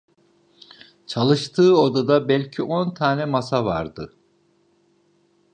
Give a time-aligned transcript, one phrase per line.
[1.07, 4.17] Çalıştığı odada belki on tane masa vardı.